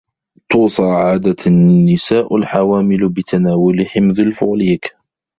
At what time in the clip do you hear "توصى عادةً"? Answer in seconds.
0.49-1.35